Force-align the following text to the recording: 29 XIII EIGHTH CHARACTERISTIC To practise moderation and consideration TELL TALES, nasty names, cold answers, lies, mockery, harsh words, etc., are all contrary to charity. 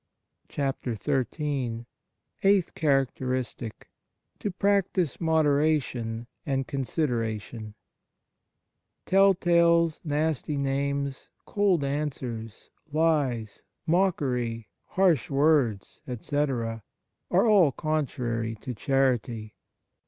29 0.49 0.97
XIII 1.27 1.85
EIGHTH 2.41 2.73
CHARACTERISTIC 2.73 3.87
To 4.39 4.49
practise 4.49 5.21
moderation 5.21 6.25
and 6.43 6.65
consideration 6.67 7.75
TELL 9.05 9.35
TALES, 9.35 10.01
nasty 10.03 10.57
names, 10.57 11.29
cold 11.45 11.83
answers, 11.83 12.71
lies, 12.91 13.61
mockery, 13.85 14.69
harsh 14.87 15.29
words, 15.29 16.01
etc., 16.07 16.81
are 17.29 17.45
all 17.45 17.71
contrary 17.71 18.55
to 18.55 18.73
charity. 18.73 19.53